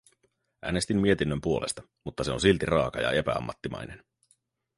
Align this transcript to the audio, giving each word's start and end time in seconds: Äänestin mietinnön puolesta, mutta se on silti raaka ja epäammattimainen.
Äänestin 0.63 1.01
mietinnön 1.01 1.41
puolesta, 1.41 1.83
mutta 2.03 2.23
se 2.23 2.31
on 2.31 2.41
silti 2.41 2.65
raaka 2.65 3.01
ja 3.01 3.11
epäammattimainen. 3.11 4.05